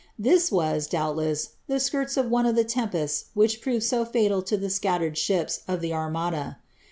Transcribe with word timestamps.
This 0.17 0.51
was, 0.51 0.87
doubtless, 0.87 1.49
the 1.67 1.79
skirts 1.79 2.17
of 2.17 2.27
one 2.27 2.47
of 2.47 2.55
the 2.55 2.63
tempests 2.63 3.25
which 3.35 3.61
proved 3.61 3.83
so 3.83 4.03
fatal 4.03 4.41
to 4.41 4.57
the 4.57 4.71
scattered 4.71 5.15
ships 5.15 5.59
of 5.67 5.79
the 5.79 5.93
Ar 5.93 6.09
mada. 6.09 6.57